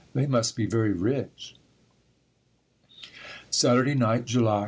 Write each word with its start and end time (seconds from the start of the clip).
They 0.15 0.25
must 0.25 0.55
be 0.55 0.65
very 0.65 0.93
rich. 0.93 1.57
_Saturday 3.51 3.95
Night, 3.95 4.25
July. 4.25 4.59